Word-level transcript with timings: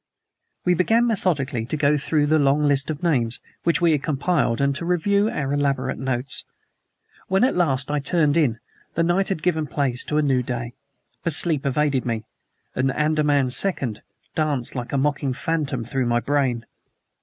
We 0.65 0.73
began 0.73 1.05
methodically 1.05 1.67
to 1.67 1.77
go 1.77 1.95
through 1.95 2.25
the 2.25 2.39
long 2.39 2.63
list 2.63 2.89
of 2.89 3.03
names 3.03 3.39
which 3.63 3.81
we 3.81 3.91
had 3.91 4.01
compiled 4.01 4.59
and 4.59 4.73
to 4.73 4.83
review 4.83 5.29
our 5.29 5.53
elaborate 5.53 5.99
notes. 5.99 6.43
When, 7.27 7.43
at 7.43 7.55
last, 7.55 7.91
I 7.91 7.99
turned 7.99 8.35
in, 8.35 8.57
the 8.95 9.03
night 9.03 9.29
had 9.29 9.43
given 9.43 9.67
place 9.67 10.03
to 10.05 10.17
a 10.17 10.23
new 10.23 10.41
day. 10.41 10.73
But 11.23 11.33
sleep 11.33 11.67
evaded 11.67 12.03
me, 12.03 12.23
and 12.73 12.91
"ANDAMAN 12.91 13.51
SECOND" 13.51 14.01
danced 14.33 14.73
like 14.75 14.91
a 14.91 14.97
mocking 14.97 15.33
phantom 15.33 15.83
through 15.83 16.07
my 16.07 16.19
brain. 16.19 16.65